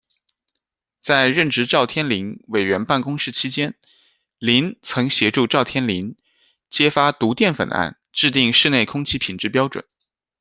[0.99, 3.77] 在任职赵天麟委员办公室期间，
[4.39, 6.17] 林曾协助赵天麟
[6.71, 9.85] 揭发毒淀粉案、制定室内空气品质标准。